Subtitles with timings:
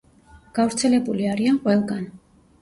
[0.59, 2.09] გავრცელებული არიან ყველგან.